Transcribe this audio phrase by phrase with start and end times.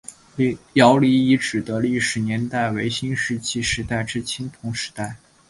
[0.73, 5.17] 姚李遗址的历史年代为新石器时代至青铜时代。